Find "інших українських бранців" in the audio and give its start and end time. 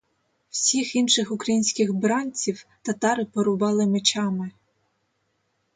0.95-2.65